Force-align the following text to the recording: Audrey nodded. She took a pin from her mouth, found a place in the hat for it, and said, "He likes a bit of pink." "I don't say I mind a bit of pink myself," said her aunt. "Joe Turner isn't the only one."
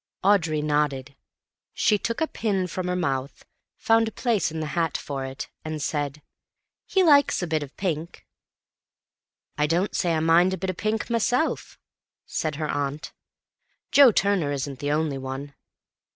Audrey 0.23 0.63
nodded. 0.63 1.15
She 1.75 1.99
took 1.99 2.21
a 2.21 2.27
pin 2.27 2.65
from 2.65 2.87
her 2.87 2.95
mouth, 2.95 3.45
found 3.77 4.07
a 4.07 4.11
place 4.11 4.49
in 4.51 4.59
the 4.59 4.65
hat 4.73 4.97
for 4.97 5.25
it, 5.25 5.47
and 5.63 5.79
said, 5.79 6.23
"He 6.87 7.03
likes 7.03 7.43
a 7.43 7.45
bit 7.45 7.61
of 7.61 7.77
pink." 7.77 8.25
"I 9.59 9.67
don't 9.67 9.93
say 9.95 10.15
I 10.15 10.19
mind 10.19 10.55
a 10.55 10.57
bit 10.57 10.71
of 10.71 10.77
pink 10.77 11.07
myself," 11.11 11.77
said 12.25 12.55
her 12.55 12.67
aunt. 12.67 13.13
"Joe 13.91 14.11
Turner 14.11 14.51
isn't 14.51 14.79
the 14.79 14.89
only 14.91 15.19
one." 15.19 15.53